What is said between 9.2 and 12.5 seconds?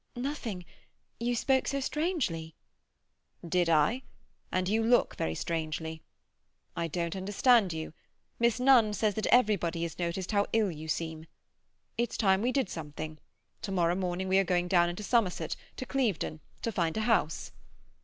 everybody has noticed how ill you seem. It's time